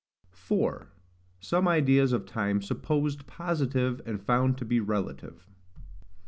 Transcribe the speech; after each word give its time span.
4. 0.31 0.87
Some 1.41 1.67
ideas 1.67 2.11
of 2.11 2.25
Time 2.25 2.59
supposed 2.63 3.27
positive 3.27 4.01
and 4.03 4.19
found 4.19 4.57
to 4.57 4.65
be 4.65 4.79
relative. 4.79 5.45